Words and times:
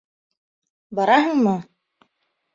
—Бараһыңмы? 1.01 1.55